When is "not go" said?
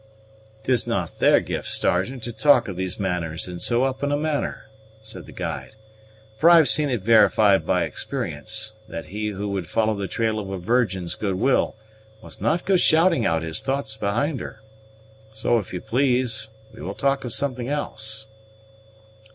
12.41-12.77